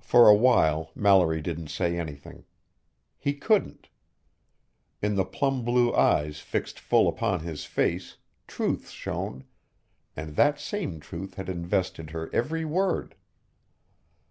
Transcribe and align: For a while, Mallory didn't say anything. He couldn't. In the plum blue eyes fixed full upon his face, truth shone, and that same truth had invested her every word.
For 0.00 0.30
a 0.30 0.34
while, 0.34 0.90
Mallory 0.94 1.42
didn't 1.42 1.68
say 1.68 1.98
anything. 1.98 2.46
He 3.18 3.34
couldn't. 3.34 3.90
In 5.02 5.14
the 5.14 5.26
plum 5.26 5.62
blue 5.62 5.94
eyes 5.94 6.38
fixed 6.40 6.80
full 6.80 7.06
upon 7.06 7.40
his 7.40 7.66
face, 7.66 8.16
truth 8.46 8.88
shone, 8.88 9.44
and 10.16 10.36
that 10.36 10.58
same 10.58 11.00
truth 11.00 11.34
had 11.34 11.50
invested 11.50 12.12
her 12.12 12.30
every 12.32 12.64
word. 12.64 13.14